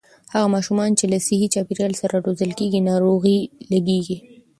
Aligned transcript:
هغه 0.33 0.47
ماشومان 0.55 0.89
چې 0.99 1.05
له 1.11 1.17
صحي 1.27 1.47
چاپېريال 1.53 1.93
سره 2.01 2.15
روزل 2.25 2.51
کېږي، 2.59 2.79
ناروغۍ 2.89 3.37
لږېږي. 3.71 4.17